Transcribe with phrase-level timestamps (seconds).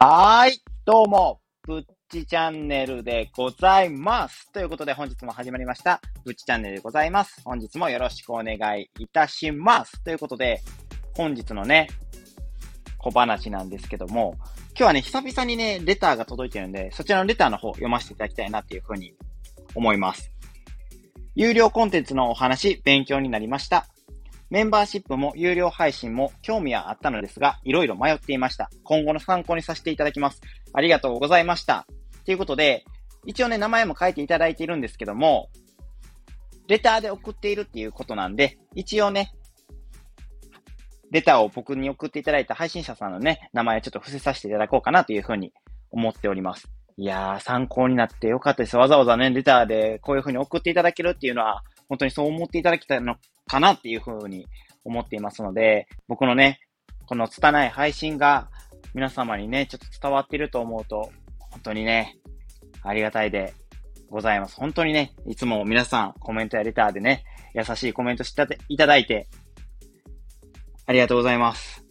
[0.00, 4.48] はい、どうも、ぶっちチャンネルでございます。
[4.52, 7.42] ということで本日も始まりました、ぶっちチャンネルでございます。
[7.44, 10.00] 本日もよろしくお願いいたします。
[10.04, 10.60] ということで、
[11.16, 11.88] 本日のね、
[12.98, 14.36] 小話なんですけども、
[14.68, 19.14] 今日はね、久々にね、レターが届いてるんで、そちらのレターの方読ませていただきたいなっていうふうに
[19.74, 20.30] 思います。
[21.34, 23.88] 有料コンテンツのお話、勉強になりました。
[24.50, 28.70] メンバーシップも有料配信も興味はあったのですが、いろいろ迷っていました。
[28.82, 30.40] 今後の参考にさせていただきます。
[30.72, 31.86] ありがとうございました。
[32.24, 32.84] ということで、
[33.26, 35.50] 一応ね、名前も書いていただいているんですけども、
[36.66, 39.32] レターで送っているっていうことなんで、一応ね、
[41.10, 45.52] レターを僕に送っていただいた配信者さんのね、名前をちょっと伏せさせていただこうかなというふうに
[45.90, 46.70] 思っております。
[46.96, 48.76] いやー、参考になってよかったです。
[48.76, 53.16] わざわざね、レターでこういうふうに送っていただけるっていうのは、本当にそう思っていただきたいの
[53.48, 54.46] かなっていうふうに
[54.84, 56.60] 思っていますので、僕のね、
[57.06, 58.48] この拙い配信が
[58.94, 61.10] 皆様にね、ちょっと伝わっていると思うと、
[61.50, 62.16] 本当にね、
[62.82, 63.54] ありがたいで
[64.10, 64.56] ございます。
[64.56, 67.24] 本当にね、いつも皆さんコメントやレターでね、
[67.54, 69.28] 優しいコメントしていただいて、
[70.86, 71.84] ありがとうございます。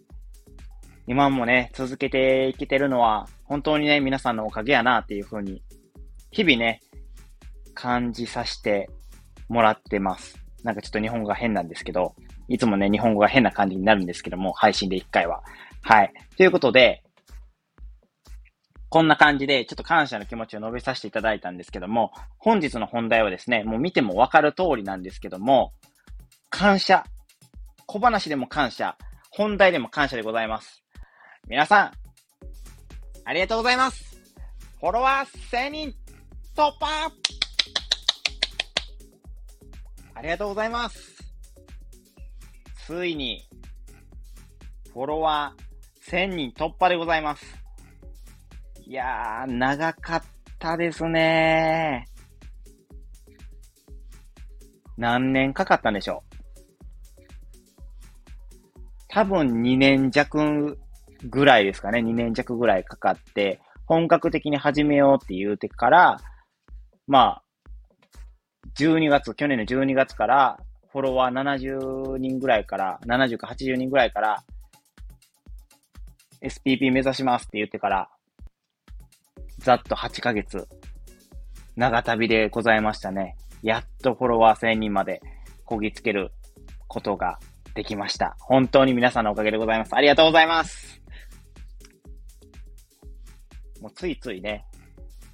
[1.08, 5.64] 今もね、続けていけてるのは、本当にね、皆さんのおかげやなっていうふうに、
[6.31, 6.81] 日々ね、
[7.73, 8.89] 感じさせて
[9.47, 10.46] もらってます。
[10.63, 12.16] なんかちょっと日本語が変なんですけど、
[12.47, 15.44] いつもね、日本語が変な感じになるんですけども、配信で一回は。
[15.81, 16.14] はい。
[16.36, 17.03] ということで、
[18.89, 25.73] こんな感じで、ちょっと感謝の気持ちを述べさせていただいたんですけども、本日の本題はですね、もう見てもわかる通りなんですけども、
[26.49, 27.03] 感謝。
[27.86, 28.97] 小話でも感謝。
[29.31, 30.83] 本題でも感謝でございます。
[31.47, 31.92] 皆さん、
[33.25, 34.21] ありがとうございます。
[34.80, 35.94] フォロワー1000人
[36.55, 37.11] 突破
[40.17, 41.15] ありがとうございます。
[42.87, 43.47] ついに、
[44.91, 47.45] フォロワー1000人突破でございます。
[48.83, 50.23] いやー、長かっ
[50.57, 52.08] たですね
[54.97, 56.37] 何年かかったんでしょう
[59.09, 60.80] 多分2年弱
[61.30, 61.99] ぐらいですかね。
[61.99, 66.17] 2年弱ぐらいかかって、本格的に始めようって言うてから、
[67.05, 67.43] まあ、
[68.77, 70.60] 12月、去年の12月から、
[70.92, 74.43] フォロワー70人ぐらいから、70か80人ぐらいから、
[76.43, 78.10] SPP 目指しますって言ってから、
[79.60, 80.67] ざっと8ヶ月、
[81.76, 83.36] 長旅でございましたね。
[83.64, 85.21] やっとフォロワー1000人まで
[85.66, 86.32] こぎつける
[86.87, 87.39] ことが
[87.73, 88.36] できました。
[88.39, 89.95] 本当に皆さんのおかげでございます。
[89.95, 91.02] ありがとうございます。
[93.82, 94.66] もうついついね、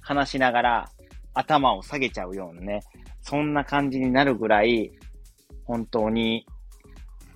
[0.00, 0.90] 話しながら
[1.34, 2.80] 頭を下げちゃうようなね、
[3.24, 4.92] そんな感じになるぐらい、
[5.64, 6.46] 本当に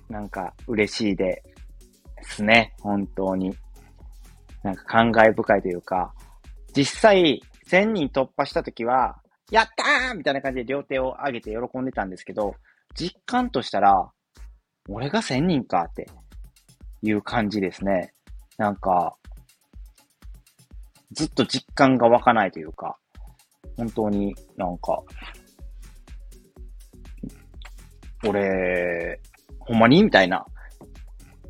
[0.07, 1.41] なんか嬉しいで
[2.21, 2.73] すね。
[2.79, 3.55] 本当に。
[4.63, 6.13] なんか感慨深いというか、
[6.75, 9.19] 実際1000人突破した時は、
[9.51, 12.53] やったーみたいな感じで両手を上げて喜んでたんですけど、
[12.93, 14.11] 実感としたら、
[14.87, 16.07] 俺が1000人かって
[17.01, 18.13] いう感じですね。
[18.57, 19.15] なんか、
[21.13, 22.97] ずっと実感が湧かないというか、
[23.75, 25.01] 本当になんか、
[28.25, 29.19] 俺、
[29.59, 30.03] ほんまに？
[30.03, 30.45] みたいな、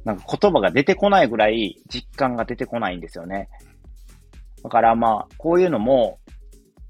[0.06, 3.50] なんか言葉が出てこないぐらい実感が出てこないんですよね。
[4.63, 6.19] だからまあ、こういうのも、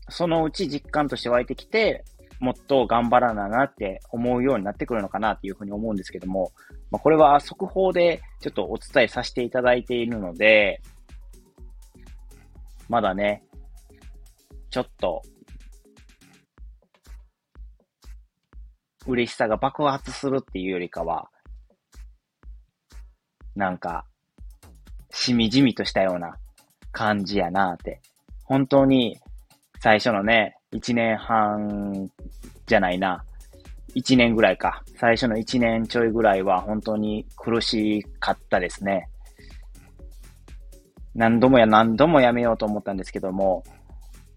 [0.09, 2.03] そのうち実感として湧いてきて、
[2.39, 6.51] もっと頑張らななって思うようになってくるのかなっていうふうに思うんですけども、
[6.89, 10.81] まあ、これは速報でちょっとお伝えさせていただいているので、
[12.87, 13.43] まだね、
[14.69, 15.21] ちょっと、
[19.07, 21.29] 嬉しさが爆発するっていうよりかは、
[23.55, 24.05] なんか、
[25.11, 26.35] しみじみとしたような
[26.91, 28.01] 感じやなって。
[28.43, 29.19] 本当に、
[29.81, 32.09] 最初のね、一年半
[32.67, 33.23] じゃないな。
[33.95, 34.83] 一年ぐらいか。
[34.97, 39.09] 最初の一年ちょいぐらいは本当に苦しかったですね。
[41.15, 43.63] 何度もや何度もやめようと思ったんですけども、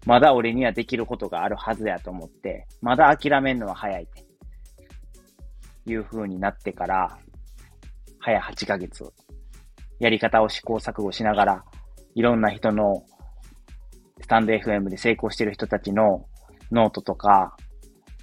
[0.05, 4.22] まだ俺にはできることがあるはずやと思って、まだ諦めるのは早いって
[5.85, 7.17] いう風になってから、
[8.19, 9.03] 早8ヶ月、
[9.99, 11.65] やり方を試行錯誤しながら、
[12.15, 13.03] いろんな人の
[14.21, 16.25] スタンド FM で成功してる人たちの
[16.71, 17.55] ノートとか、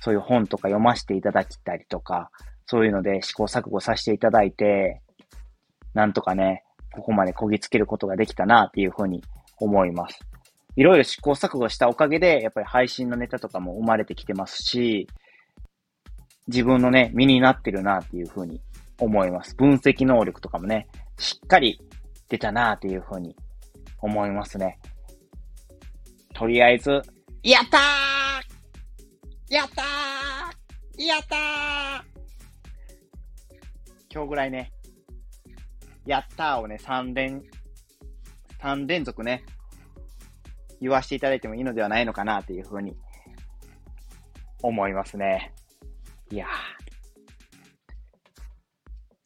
[0.01, 2.31] そういう本とか読ませていただきたりとか、
[2.67, 5.03] そういうので試行錯誤させていただいて、
[5.93, 6.65] なんとかね、
[6.95, 9.23] ここまでこぎつけることができたなっていうふうに
[9.59, 10.19] 思います。
[10.77, 15.09] いろいろ試行錯誤したおかげで、やっぱり配信のネタとかも生まれてきてますし、
[16.47, 18.61] 自分のね、身になってるなっていうふうに
[18.99, 19.55] 思います。
[19.57, 20.89] 分析能力とかもね、
[21.19, 21.81] しっかり
[22.29, 23.37] 出たなっていうふうに
[24.01, 24.79] 思いますね。
[26.35, 27.03] とりあえず、
[27.43, 31.41] やったーやったーやったー
[34.13, 34.73] 今日ぐらいね、
[36.07, 37.43] やったーをね、3連、
[38.61, 39.45] 3連続ね、
[40.81, 42.97] 言わせていただいてもいいのではないのかなというふうに
[44.63, 45.53] 思いますね。
[46.31, 46.49] いやー。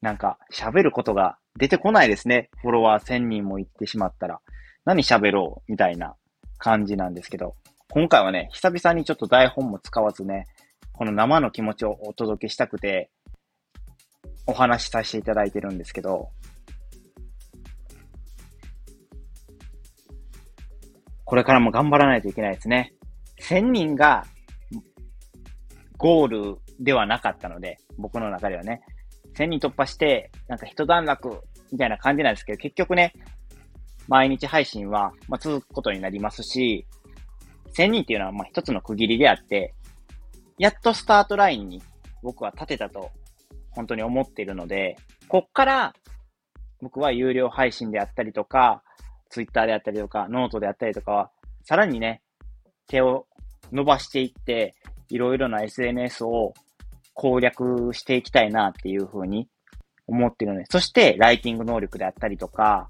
[0.01, 2.51] なんか、喋ることが出てこないですね。
[2.61, 4.41] フォロワー1000人も行ってしまったら。
[4.85, 6.15] 何喋ろうみたいな
[6.59, 7.55] 感じなんですけど。
[7.91, 10.47] 今回はね、久々にちょっと台本も使わずね、
[10.93, 13.11] この生の気持ちをお届けしたくて、
[14.47, 16.31] お話しさせていただいてるんですけど、
[21.25, 22.95] これからも頑張らないといけないですね。
[23.41, 24.25] 1000人が
[25.97, 28.83] ゴールではなかったので、僕の中ではね、
[29.35, 31.41] 1000人突破して、なんか一段落
[31.73, 33.13] みたいな感じなんですけど、結局ね、
[34.09, 36.87] 毎日配信は、ま、続くことになりますし、
[37.75, 39.75] 1000人っていうのはまあ一つの区切りであって、
[40.59, 41.83] やっとスタートラインに
[42.23, 43.11] 僕は立てたと
[43.71, 44.97] 本当に思っているので、
[45.29, 45.95] こっから
[46.81, 48.83] 僕は有料配信であったりとか、
[49.31, 51.31] ツイッターであったりとか、ノートであったりとかは、
[51.65, 52.23] さらにね、
[52.87, 53.27] 手を
[53.73, 54.75] 伸ばしていって、
[55.15, 56.55] いろいろな SNS を
[57.15, 59.49] 攻略していきたいなっていうふうに
[60.09, 62.89] 思ってるので、そしてライティング能力であったりとか、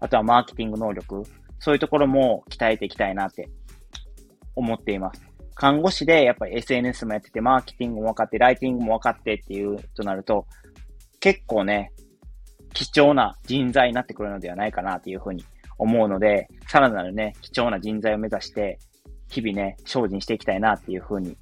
[0.00, 1.22] あとはマーケティング能力、
[1.60, 3.48] そういうところも鍛えていきたいなって
[4.56, 5.22] 思っています。
[5.54, 10.48] 看護師でやっぱり SNS もやってて、マーケティングも分かって、ライティングも分かってっていうとなると、
[11.20, 11.92] 結構ね、
[12.72, 15.44] 貴重な人材になってくるのではないかなっていうふうに
[15.78, 18.80] 思うので、さらなるね、貴重な人材を目指して、
[19.30, 21.36] 日々ね、精進していきたいなっていうふうに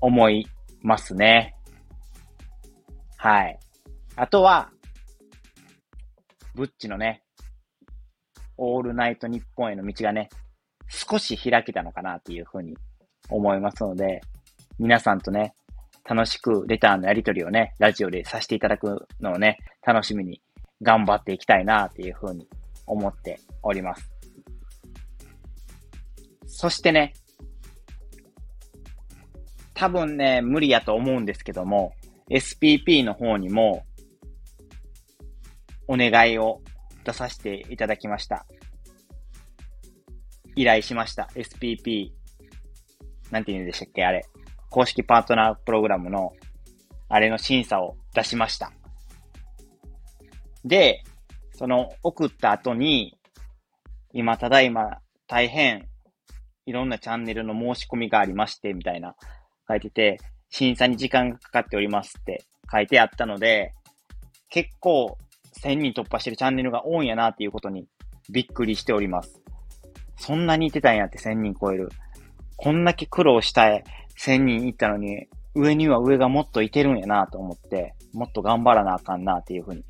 [0.00, 0.46] 思い
[0.82, 1.54] ますね。
[3.16, 3.58] はい。
[4.16, 4.70] あとは、
[6.54, 7.22] ブッチのね、
[8.56, 10.28] オールナイト日本への道がね、
[10.88, 12.76] 少し開けたのかなっていうふうに
[13.28, 14.20] 思いますので、
[14.78, 15.54] 皆さんとね、
[16.08, 20.42] 楽しくレターのやり取りをね、ラジオでさせていただくのをね、楽しみに
[20.82, 22.46] 頑張っていきたいなっていうふうに
[22.86, 24.10] 思っております。
[26.46, 27.14] そしてね、
[29.74, 31.92] 多分ね、無理やと思うんですけども、
[32.30, 33.84] SPP の方にも、
[35.86, 36.62] お願いを
[37.04, 38.46] 出させていただきました。
[40.56, 41.28] 依頼しました。
[41.34, 42.10] SPP。
[43.30, 44.24] なんて言うんでしたっけあれ。
[44.70, 46.32] 公式パートナープログラムの、
[47.08, 48.72] あれの審査を出しました。
[50.64, 51.02] で、
[51.52, 53.18] その送った後に、
[54.12, 55.88] 今、ただいま、大変、
[56.66, 59.16] いろんなチャンネルの申し込みがありまして、みたいな、
[59.68, 60.18] 書いてて、
[60.50, 63.72] 審査に時間がかかっておりますって書いてあったので、
[64.50, 65.18] 結構、
[65.60, 67.86] 1000人突破してるチャンネルが多いんやなっていうことに
[68.30, 69.40] びっくりしております。
[70.16, 71.88] そんなにいてたんやって1000人超える。
[72.56, 73.84] こんだけ苦労したい
[74.18, 79.84] 1000人いったのに、上には上がもっといてるんやなと思って、もっと頑張らなあかんなっていうふうに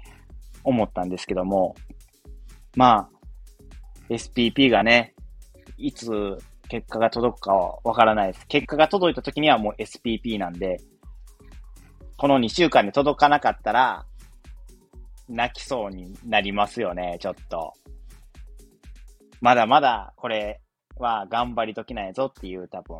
[0.62, 1.74] 思ったんですけども、
[2.76, 3.10] まあ、
[4.10, 5.14] SPP がね、
[5.76, 6.38] いつ
[6.68, 8.46] 結果が届くかはわからないです。
[8.46, 10.78] 結果が届いた時にはもう SPP なんで、
[12.16, 14.06] この2週間で届かなかったら、
[15.28, 17.72] 泣きそうになりますよね、ちょっと。
[19.40, 20.60] まだまだこれ
[20.96, 22.96] は頑張りときないぞっていう多分、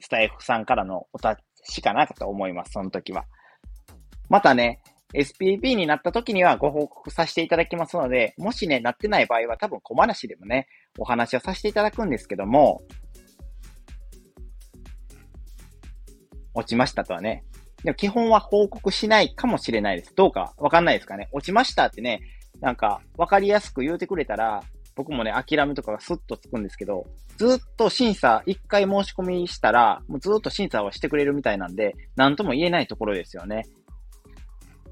[0.00, 3.24] スタイフさんからのお達しかなかと思います、その時は。
[4.28, 4.80] またね、
[5.14, 10.66] SPP になった時にはご報告させていただきますので、もしね、なってない場合は多分小話でもね、
[10.98, 12.82] お話をさせていただくんですけども、
[16.54, 17.44] 落ちましたとはね。
[17.82, 20.14] でも基本は報告しないかもしれないです。
[20.14, 21.28] どうかわかんないですかね。
[21.32, 22.20] 落ちましたってね、
[22.60, 24.62] なんかわかりやすく言うてくれたら、
[24.96, 27.06] 僕もね、諦めとかがスッとつくんですけど、
[27.36, 33.64] ずっと審査、一回申し込みしたら、もうずっと審査をしてくれるみたいなんで、なんとも言えないところですよね。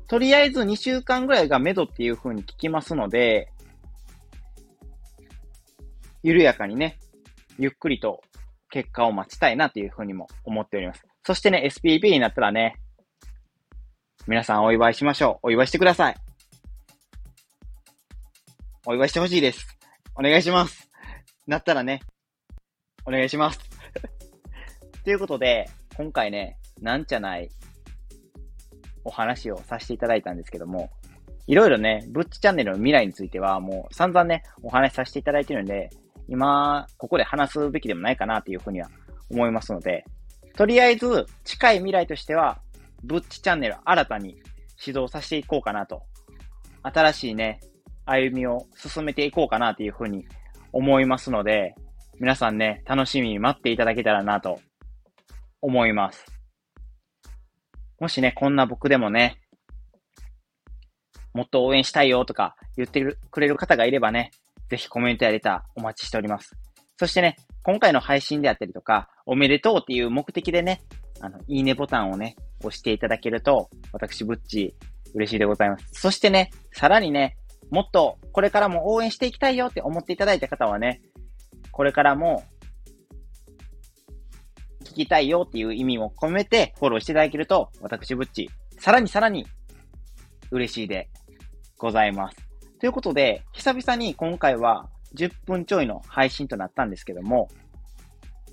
[0.08, 3.50] とりあえず2週間ぐらいが目処っていう風に聞きますので、
[6.22, 6.98] 緩やかにね、
[7.58, 8.20] ゆっくりと
[8.70, 11.04] 結果を待ちたいなという風にも思っております。
[11.24, 12.76] そしてね、SPP になったらね、
[14.26, 15.48] 皆さんお祝いしましょう。
[15.48, 16.16] お祝いしてください。
[18.86, 19.66] お祝いしてほしいです。
[20.14, 20.90] お願いします。
[21.46, 22.02] なったらね、
[23.04, 23.58] お願いします。
[25.04, 27.48] ということで、今回ね、なんちゃない
[29.04, 30.90] お話をさせていただいたんですけども、
[31.46, 35.90] いろいろね、ブッチチャンネルの未来についてはもう散々ね、お話しさせていただいてるんで、
[36.28, 38.88] 今、ここで話すべきでもないかなっていうふうには
[39.30, 40.04] 思いますので、
[40.56, 42.60] とりあえず、近い未来としては、
[43.02, 44.36] ブッチチャンネル新たに
[44.84, 46.02] 指導させていこうかなと。
[46.82, 47.60] 新しいね、
[48.04, 50.26] 歩みを進めていこうかなというふうに
[50.72, 51.74] 思いますので、
[52.18, 54.60] 皆さんね、楽しみに待っていただけたらなと
[55.60, 56.24] 思います。
[58.02, 59.38] もしね、こんな僕でもね、
[61.34, 64.32] もっと応援したいよとか言ってくれる方がいればね、
[64.68, 66.50] ぜひコメントやレターお待ちしております。
[66.98, 70.82] そしてね、今回の配信であったりとか、おめでとうっていう目的でね、
[71.20, 74.74] あの、いいねボタンをね、押していただけると、私、ぶっち、
[75.14, 75.86] 嬉しいでございます。
[75.92, 77.36] そしてね、さらにね、
[77.70, 81.02] もっとこれからも応援していきたいよって思っていただいた方はね、
[81.70, 82.42] これからも
[84.92, 89.46] 聞きたいよっていう意味も込めてフォローしていただけると、私、ぶっち、さらにさらに
[90.50, 91.08] 嬉しいで
[91.78, 92.36] ございます。
[92.78, 97.48] ということで、久々に今回は10分ちょいの配信となったんですけども、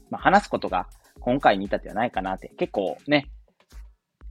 [0.09, 0.87] まあ、話すことが
[1.19, 3.29] 今回に至ってはないかなって、結構ね、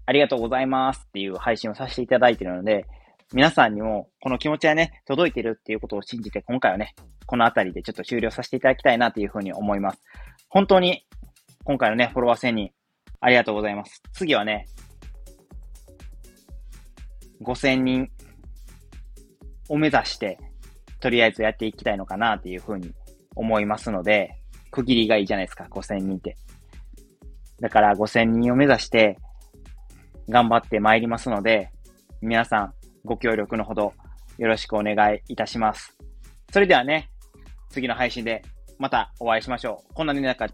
[0.07, 2.87] ありがとうございますっていう配信をさせていただいているので、
[3.35, 6.95] 皆さんにもこの気持ちはね、届いてるっていうことを信じて、今回はね、
[7.27, 10.01] このあたりでちょっと終了させていただきたいなというふうに思います。
[10.49, 11.05] 本当に、
[11.65, 12.71] 今回のね、フォロワー1000人、
[13.21, 14.03] ありがとうございます。
[14.13, 14.67] 次はね、
[17.43, 18.11] 5000人
[19.69, 20.39] を目指して、
[21.01, 22.93] とりあえずやっていきたいのかなっていうふうに
[23.37, 24.35] 思いますので、
[24.71, 26.37] 区切りがいいじゃないですか、5000人って。
[27.61, 29.19] だから5000人を目指して
[30.29, 31.71] 頑張って参りますので、
[32.21, 32.75] 皆さん
[33.05, 33.95] ご協力のほど
[34.39, 35.97] よろしくお願いいたします。
[36.53, 37.11] それではね、
[37.71, 38.43] 次の配信で
[38.79, 39.95] またお会いしましょう。
[39.95, 40.49] こんなになんか、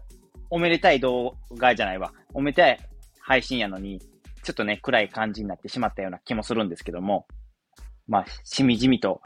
[0.49, 2.13] おめでたい動画じゃないわ。
[2.33, 2.79] おめでたい
[3.19, 3.99] 配信やのに、
[4.43, 7.25] ちょっとね、暗い感じになってしまったような気もするんですけども、
[8.07, 9.21] まあ、しみじみと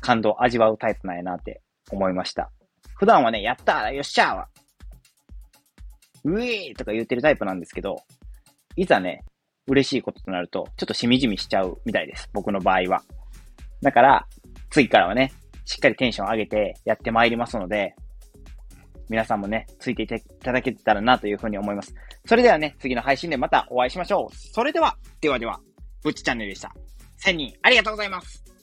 [0.00, 2.50] 感動を味わうタイプなんやなって思いました。
[2.96, 7.96] 普段はね、やったーよっしゃー、うえーとか言ってるタイプなんですけど、
[8.76, 9.24] いざね、
[9.66, 12.30] 嬉しいこととなると、ちょっとしみじみしちゃうみたいです。
[12.32, 13.02] 僕の場合は。
[13.82, 14.26] だから、
[14.70, 15.32] 次からはね、
[15.64, 17.94] しっかりテンション上げてやってまいりますので、
[19.08, 21.94] 皆さんもね、ついていただけたらなというふうに思います。
[22.26, 24.36] それではね、次の配信でまたお会いしましょう。
[24.36, 25.60] それでは、ではでは、
[26.02, 26.74] ぶっちチャンネルでした。
[27.22, 28.53] 1000人ありがとうございます。